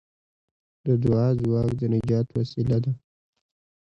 د 0.85 0.87
دعا 1.03 1.27
ځواک 1.41 1.69
د 1.79 1.81
نجات 1.93 2.27
وسیله 2.37 2.77
ده. 2.83 2.91